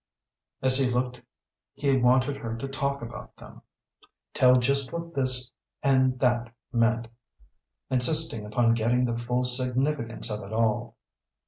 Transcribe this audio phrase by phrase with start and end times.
[0.63, 1.21] As he looked
[1.75, 3.61] he wanted her to talk about them
[4.33, 7.07] tell just what this and that meant,
[7.91, 10.95] insisting upon getting the full significance of it all.